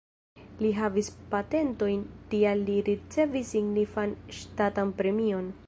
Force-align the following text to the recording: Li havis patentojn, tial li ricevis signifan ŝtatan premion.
Li 0.65 0.69
havis 0.77 1.09
patentojn, 1.33 2.01
tial 2.33 2.65
li 2.71 2.79
ricevis 2.89 3.53
signifan 3.57 4.17
ŝtatan 4.39 4.99
premion. 5.03 5.57